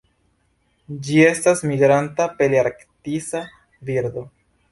[1.07, 3.45] Ĝi estas migranta palearktisa
[3.91, 4.27] birdo.